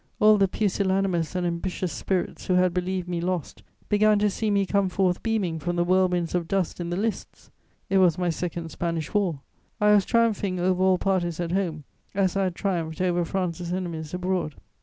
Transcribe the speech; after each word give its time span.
All 0.19 0.39
the 0.39 0.47
pusillanimous 0.47 1.35
and 1.35 1.45
ambitious 1.45 1.91
spirits 1.93 2.47
who 2.47 2.55
had 2.55 2.73
believed 2.73 3.07
me 3.07 3.21
lost 3.21 3.61
began 3.87 4.17
to 4.17 4.31
see 4.31 4.49
me 4.49 4.65
come 4.65 4.89
forth 4.89 5.21
beaming 5.21 5.59
from 5.59 5.75
the 5.75 5.83
whirlwinds 5.85 6.33
of 6.33 6.47
dust 6.47 6.79
in 6.79 6.89
the 6.89 6.97
lists: 6.97 7.51
it 7.87 7.99
was 7.99 8.17
my 8.17 8.31
second 8.31 8.69
Spanish 8.71 9.13
War; 9.13 9.41
I 9.79 9.91
was 9.93 10.03
triumphing 10.03 10.59
over 10.59 10.81
all 10.81 10.97
parties 10.97 11.39
at 11.39 11.51
home 11.51 11.83
as 12.15 12.35
I 12.35 12.45
had 12.45 12.55
triumphed 12.55 12.99
over 12.99 13.23
France's 13.23 13.71
enemies 13.71 14.11
abroad. 14.11 14.55